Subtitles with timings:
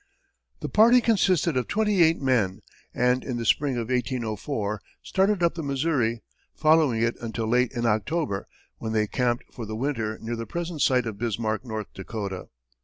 [0.61, 5.53] The party consisted of twenty eight men, and in the spring of 1804, started up
[5.53, 6.23] the Missouri,
[6.55, 8.47] following it until late in October,
[8.79, 11.93] when they camped for the winter near the present site of Bismarck, North.
[11.93, 12.47] Dakota.